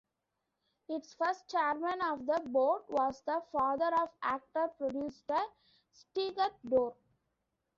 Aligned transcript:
Its 0.89 1.13
first 1.13 1.47
chairman 1.47 2.01
of 2.01 2.25
the 2.25 2.41
board 2.49 2.81
was 2.89 3.21
the 3.21 3.39
father 3.51 3.91
of 4.01 4.09
actor-producer 4.23 5.43
Stegath 5.93 6.57
Dorr. 6.67 6.95